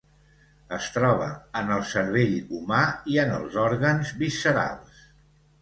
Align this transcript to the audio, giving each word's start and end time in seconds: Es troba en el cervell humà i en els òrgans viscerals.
Es 0.77 0.87
troba 0.95 1.27
en 1.61 1.69
el 1.75 1.83
cervell 1.91 2.33
humà 2.61 2.81
i 3.17 3.21
en 3.25 3.37
els 3.37 3.61
òrgans 3.67 4.15
viscerals. 4.23 5.07